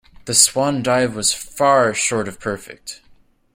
The 0.25 0.33
swan 0.33 0.81
dive 0.81 1.15
was 1.15 1.31
far 1.31 1.93
short 1.93 2.27
of 2.27 2.39
perfect. 2.39 3.03